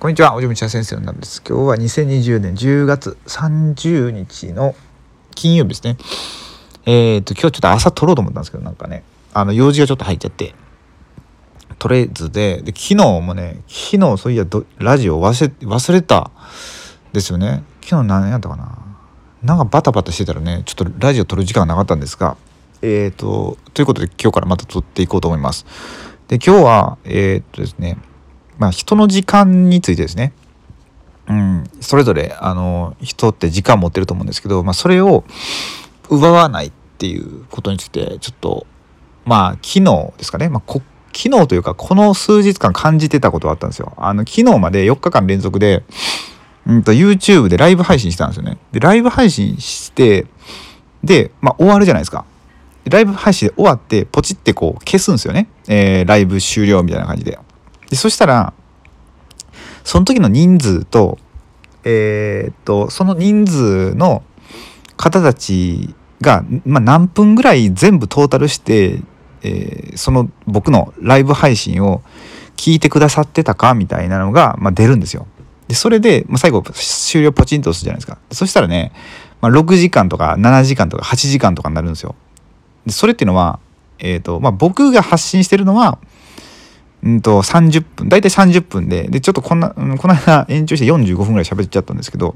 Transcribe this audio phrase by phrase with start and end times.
[0.00, 1.42] こんにちは、おじむちゃ先生なんです。
[1.44, 4.76] 今日は2020年10月30日の
[5.34, 5.96] 金曜日ですね。
[6.86, 9.02] えっ、ー、と、今日ちょっと朝撮ろうと思ったんですけど、なんかね、
[9.34, 10.54] あの、用事がちょっと入っちゃって、
[11.80, 14.46] 撮れずで、で、昨日もね、昨日そういや
[14.78, 16.30] ラジオ忘れ、忘れた
[17.12, 17.64] ですよね。
[17.80, 18.78] 昨日何やったかな。
[19.42, 22.36] なんかバタバタしてたらね、ちょっとラジオ撮る時間がなかったんですが、
[22.82, 25.66] えっ、ー、と、ということで今日からまた撮っていこうと思います。
[26.28, 27.98] で、今日は、えっ、ー、とですね、
[28.58, 30.32] まあ、人の時間についてですね、
[31.28, 35.24] うん、それぞれあの人って時間持ってると思うんですけど、まあ、それを
[36.08, 38.66] 奪わないっていうことについてちょっと
[39.24, 40.82] まあ昨日ですかね、まあ、こ
[41.14, 43.92] 昨日というかこの数日間感じてたことがあったんですよ。
[43.96, 45.84] あの昨日まで4日間連続で、
[46.66, 48.58] うんと、YouTube でライブ配信したんですよね。
[48.72, 50.26] でライブ配信して
[51.02, 52.24] で、まあ、終わるじゃないですか。
[52.84, 55.48] ライブ配信で終わってポチってこう消すんですよね。
[55.66, 57.38] えー、ライブ終了みたいな感じで。
[57.90, 58.52] でそしたら
[59.84, 61.18] その時の人数と
[61.84, 64.22] えー、っとその人数の
[64.96, 69.00] 方たちが、まあ、何分ぐらい全部トータルして、
[69.42, 72.02] えー、その僕のライブ配信を
[72.56, 75.26] 聞いてくださってたかみたいなのが、まあ、出るんですよ。
[75.68, 78.18] でそれで、まあ、最後終了ポチンと押すじゃないですか。
[78.32, 78.92] そしたらね、
[79.40, 82.14] まあ、6時間とか7時間とか8時間とかになるんですよ。
[82.84, 83.60] でそれっていうのは、
[83.98, 85.98] えーとまあ、僕が発信してるのは
[87.02, 92.34] うんと30分大体30分ででちょっとこんな、この間延長して45分ぐらい喋っちゃったんですけど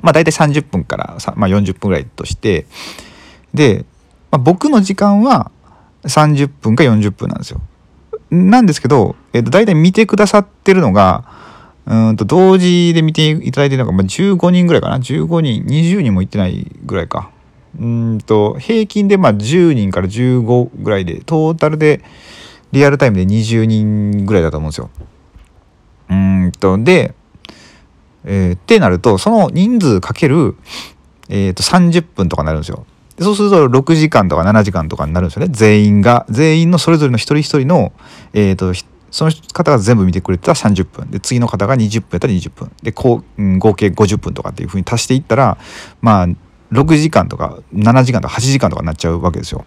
[0.00, 2.66] まあ大体30分から、まあ、40分ぐらいとして
[3.52, 3.84] で、
[4.30, 5.50] まあ、僕の時間は
[6.04, 7.60] 30分か40分なんですよ。
[8.30, 11.24] なんですけど、えー、と大体見てくださってるのが
[11.86, 17.30] うんと同時で見ていただいてるのが、まあ、15人ぐらいかな15人20人もいってないぐらいか
[17.80, 22.02] うんと平均でまあ10人から15ぐらいでトータルで
[22.72, 24.90] リアルタイムで20人ぐらいだと思うんですよ。
[26.10, 27.14] うんとで、
[28.24, 30.56] えー、ってなるとその人数かける、
[31.28, 32.86] えー、と30分とかになるんですよ。
[33.20, 37.92] そうすると6時間とか7時間とかになるんですよね全員が全員のそれぞれの一人一人の、
[38.32, 38.72] えーと、
[39.10, 45.58] その方が全部見てくれてたら30分で次の方が20分やったら20分でこう、うん、合計50分とかっていうふうに足していったら
[46.00, 46.28] まあ
[46.72, 49.64] 6時間とか7時間とか8時間とかになっちゃうわけですよ。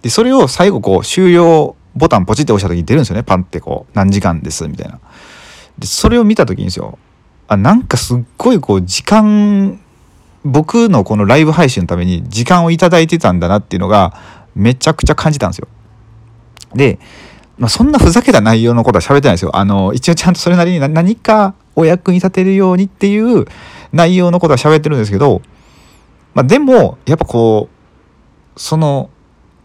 [0.00, 5.00] でそれを最後こう終了ボタンポチって押した時に出るんですよねパンってこう何時間ですみたいな。
[5.78, 6.98] でそれを見た時にですよ
[7.48, 9.80] あなんかすっごいこう時間
[10.44, 14.14] 僕のこのライブ配信のために時間を頂いてたんだなっていうのが
[14.54, 15.68] めちゃくちゃ感じたんですよ。
[16.74, 16.98] で、
[17.58, 19.56] まあ、そんなふざけた内容のことは喋ってないですよ。
[19.56, 23.46] あの一応ちゃんとそれなりに何かお役に立てるようにっていう
[23.92, 25.42] 内容のことは喋ってるんですけど、
[26.34, 27.68] まあ、でもやっぱこ
[28.56, 29.10] うその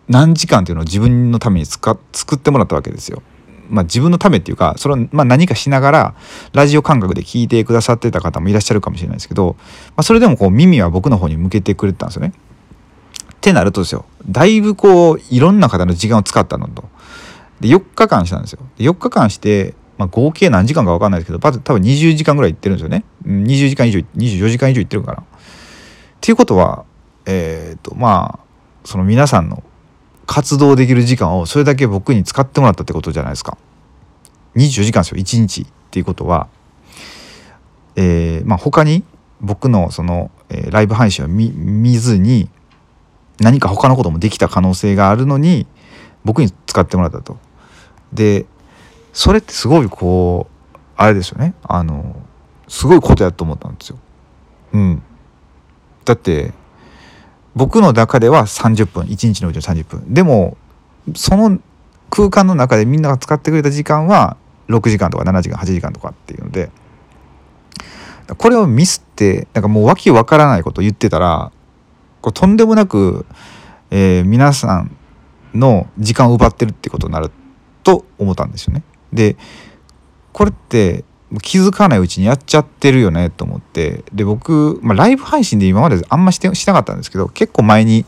[0.09, 1.97] 何時間っていうのを自分のために作
[2.35, 3.21] ってもらったわけですよ。
[3.69, 6.15] まあ、自分のためっていうかそれはま何かしながら
[6.53, 9.57] ラジオ感覚で聞いてくださってた方もいらっしゃるかもしれないですけど、
[9.89, 12.33] まあ、それでもこう耳は僕の方に向けてくれてたんですよね。
[13.33, 16.85] ってなるとですよだいぶこういろんな方の時間を使ったのと。
[17.59, 18.59] で4日間したんですよ。
[18.77, 23.03] で4日間して、まあ、合計何時間か分かんないですけど多分20時間ぐらい行ってるんですよね。
[23.25, 25.21] 20時間以上24時間以上行ってるかな。
[25.21, 25.23] っ
[26.21, 26.85] ていうことは
[27.25, 28.47] えっ、ー、とまあ
[28.85, 29.63] その皆さんの
[30.27, 33.57] 活動できる時間をそれだけ僕に使ってもらったってことじゃないですか。
[34.55, 36.47] 24時間ですよ1日っていうことは、
[37.95, 39.03] えー、まあ、他に
[39.39, 41.51] 僕のその、えー、ライブ配信を見
[41.97, 42.49] ずに
[43.39, 45.67] 何か他のこともできた可能性があるのに
[46.25, 47.37] 僕に使ってもらったと。
[48.11, 48.45] で
[49.13, 52.15] それってすごいこうあれですよねあの
[52.67, 53.99] すごいことやと思ったんですよ。
[54.73, 55.03] うん、
[56.03, 56.53] だって
[57.57, 60.57] 僕の中では30分1日のうちの30分でも
[61.15, 61.59] その
[62.11, 64.37] 空間の中でみんなが使ってくれた時間は
[64.69, 66.69] 6時間とか7時間8時間とかっていうので
[68.37, 71.51] これをミスってなんかもう訳わからないこと言ってたら
[72.21, 73.25] こうとんでもなく、
[73.89, 74.95] えー、皆さん
[75.55, 77.31] の時間を奪ってるってことになる
[77.83, 78.83] と思ったんですよね。
[79.13, 79.35] で
[80.33, 81.05] これって
[81.41, 88.05] 気づかないうちにやっちゃってるよねと思ってで僕、まあ、ライブ配信で今まであんましてしなかったんですけど結構前に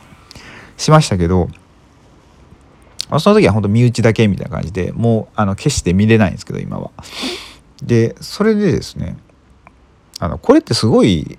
[0.77, 1.50] しましたけど
[3.19, 6.92] その時は本当身内だけみたいな感じでもうあの決して見れないんですけど今は。
[7.83, 9.18] でそれでですね
[10.19, 11.38] あのこれってすごい、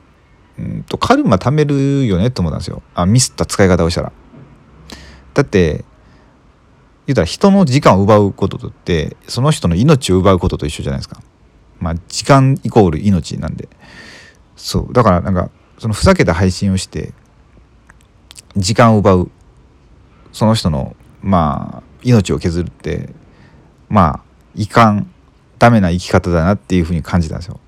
[0.59, 4.13] うんと、カルマ貯めるよねと思ったんですよあミスった使い方をしたら。
[5.33, 5.85] だって
[7.07, 11.23] 言うたら人の時間を奪うことってその人の命を奪うことと一緒じゃないですか。
[11.81, 13.69] まあ、時間イコール命なんで
[14.57, 17.13] そうだからなんかそのふざけた配信をして
[18.57, 19.31] 時間を奪う
[20.33, 23.11] その人のまあ命を削るって
[23.89, 24.21] まあ
[24.55, 25.11] いかん
[25.59, 27.61] ダメな生き方だなっていうふうに感じたんですよ。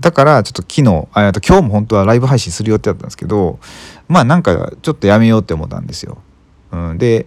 [0.00, 3.60] だからちょっと昨日あと今日も本当はライブ配信する予定だったんですけど
[4.08, 6.18] まあなんかちょっとやめようって思ったんですよ。
[6.72, 7.26] うん、で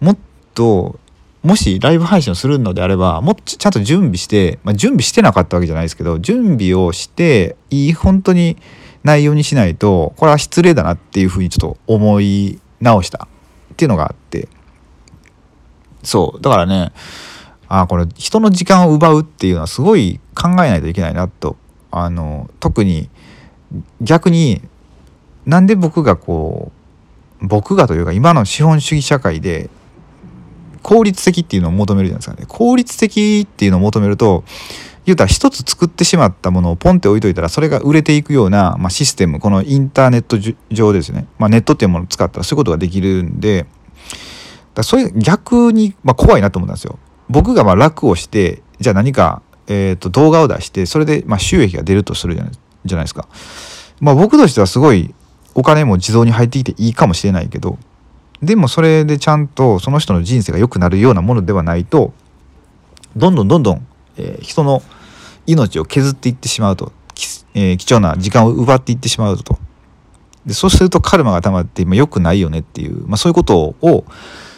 [0.00, 0.18] もっ
[0.54, 0.98] と
[1.46, 8.56] もしライブ配信をするのであればもっとちゃんと準備して、まあ、準備してなかったわけじゃないですけど準備をしていい本当に
[9.04, 13.28] 内容にしないとこれは失礼だなっていうふうにちょっと思い直した。
[13.72, 14.48] っていうのがあって。
[16.02, 16.40] そう。
[16.40, 16.92] だからね
[17.68, 21.56] あこれ人の時間を奪うっていうのはすごい考えないといけないなと。
[21.92, 23.08] あの特に
[24.00, 24.62] 逆に
[25.44, 26.72] なんで僕がこ
[27.40, 29.70] う僕がというか今の資本主義社会で
[30.86, 34.44] 効率的っていうのを求めるじゃないですかね効率的っていうのを求めると
[35.04, 40.38] 言うたら一つ作ってしまったものをポンって置いといたらそれが売れていくような、まあ、システムこのインターネット
[40.70, 43.66] 上ですね、まあ、ネットっていうものを使ったらそういうことができるんで
[44.74, 47.00] だそれ逆に、まあ、怖いなと思ったんですよ。
[47.28, 52.52] 僕がまあ楽をしてじゃあ何か、えー、と動画を出してそれでまあ収益が出るとするじゃない
[52.84, 53.26] じゃないですか。
[53.98, 55.12] まあ僕としてはすごい
[55.56, 57.78] お金も自動に入ってきていいかもしれないけど
[58.42, 62.12] でもそれでちゃんとその人の人生が良くなるようなものではないと
[63.16, 63.86] どんどんどんどん、
[64.16, 64.82] えー、人の
[65.46, 66.92] 命を削っていってしまうと、
[67.54, 69.58] えー、貴重な時間を奪っていってしまうと
[70.44, 74.04] でそうするとカルマが溜まって今良くないよねっていう、まあ、そういうことを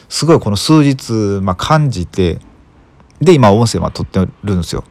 [0.08, 2.40] すごいこの数日、まあ、感じて
[3.20, 4.84] で今音声は撮ってるんですよ。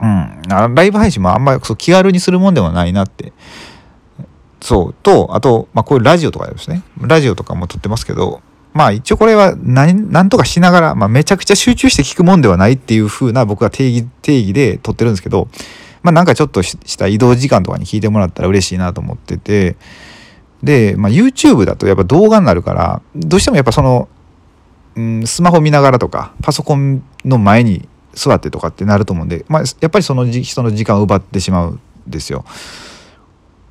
[0.00, 3.32] うん、ライブ配信もあんまり気軽にするもんではないなって。
[4.64, 8.40] そうとあと、まあ、こういうラジオとかですねラジオとかも撮ってますけど
[8.72, 15.48] まあ一応これは何何とかしながら、まあ、めちゃくちゃ集中して聞くもんではないっていう風な僕は定義定義で撮ってるんですけど
[16.02, 19.76] まあなんかちょっとした移動時間とかに聞いてもらったら嬉しいなと思ってて
[20.62, 24.08] で、まあ、YouTube だとやっぱ動画になるからどうしてもやっぱその、
[24.96, 32.46] うん、スマホ見ながらとかパソコンの前に座ってとかってなると思うんで、まあ、やっぱりその人の時間を奪ってしまうんですよ。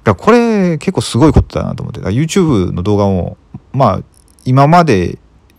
[0.03, 2.01] だこれ結構すごいことだなと思って。
[2.01, 3.37] YouTube の動画も
[3.71, 4.03] まあ
[4.45, 5.17] 今まで、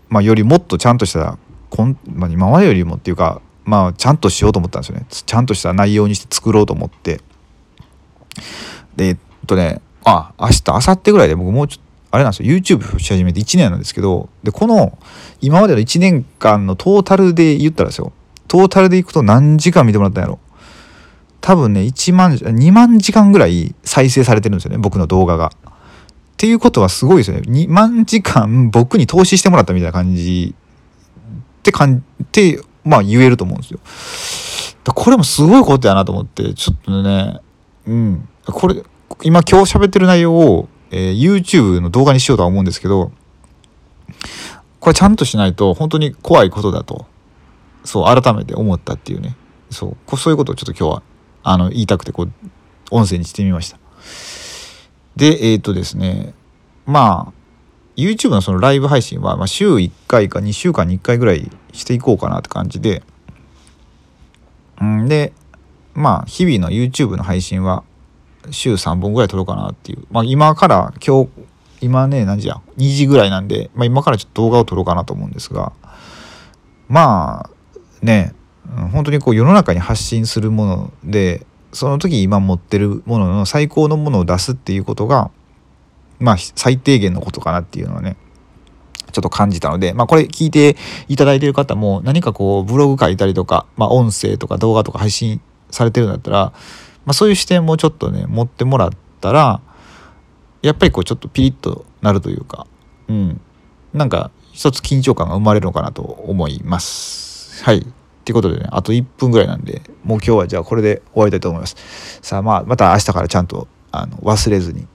[0.08, 1.38] まあ、よりもっとちゃんとした
[1.70, 5.06] こん、まあ、今までよりもっていうかまあちゃんとしようと思ったんですよね。
[5.08, 7.20] ちゃんとした内容にして作ろうと思って。
[8.96, 12.54] でえっとねあ明日明後日ぐらいで僕もうちょっとあれなんですよ。
[12.54, 14.98] YouTube し始めて1年なんですけどでこの
[15.40, 18.12] 今までの1年間のトータルで言ったらですよ。
[18.46, 20.38] トータルでいくと何時間見てもらったんやろ。
[21.44, 25.48] 多分ね1万2万時間ぐらい再生されてるんですよね僕の動画が。
[25.48, 25.50] っ
[26.38, 27.42] ていうことはすごいですよね。
[27.42, 33.80] 2万時間僕に投資してもらったみたいな感じって感じて、まあ言えると思うんですよ。
[34.94, 37.40] これもすごいことやなと思って、ちょっとね、
[37.86, 38.28] うん。
[38.46, 38.82] これ、
[39.22, 43.12] 今今日喋ってる内容を、えー、YouTube の動画にしようとは思うんですけど、
[44.80, 47.06] これちゃんとしないと本当に怖いことだと、
[47.84, 49.36] そう改めて思ったっていうね。
[49.70, 51.02] そう、そういうことをちょっと今日は、
[51.44, 52.32] あの、言いたくて、こう、
[52.90, 53.78] 音声にしてみました。
[55.14, 56.34] で、えっ、ー、とですね、
[56.86, 57.32] まあ、
[57.96, 63.02] YouTube のそのライブ配信は、まあ、週1回か2週間に1回ぐらいしていこうかなって感じで、
[64.82, 65.32] んで、
[65.94, 67.84] まあ、日々の YouTube の配信は
[68.50, 70.06] 週3本ぐらい撮ろうかなっていう。
[70.10, 71.30] まあ、今から今日、
[71.80, 75.72] 今ね、何時や ?2 時ぐらいなんで、まあ、今からちょっと動画を撮ろうかなと思うんですが、
[76.88, 77.50] まあ、
[78.04, 78.34] ね、
[78.92, 85.30] 本当にこう世の中に発信するもので、その時今持ってるものの最高のものを出すっていうことが
[86.20, 88.16] まあ最低限のことかなっていうのはね
[89.12, 90.76] ちょっと感じたので、まあ、これ聞いて
[91.08, 95.40] いただいてる方も何かこうブログ書いたりとか、まあ、音声とか動画とか配信
[95.70, 96.52] されてるんだったら、
[97.04, 98.90] まあ、そういう視点もちょっとね持ってもらっ
[99.20, 99.60] たら
[100.62, 102.66] やっぱりこうちょっとピリッとなるというか、
[103.08, 103.40] うん、
[103.92, 107.64] なんか一つ緊張感が生まれるのかなと思います。
[107.64, 107.86] はい。
[108.24, 111.76] ってことでね、あと1分ぐらいなんで、もう今日はじゃあこれで終わりたいと思います。
[112.22, 114.86] さあまあ、また明日からちゃんとあの忘れずに、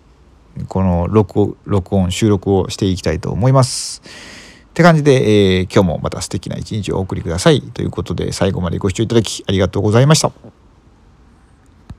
[0.68, 4.02] この録録音、収録をしていきたいと思います。
[4.70, 7.62] って感じで、えー、今日もまた素敵な一日をお送りください。
[7.62, 10.32] ということで、最後までご視聴いただきありがとうございました。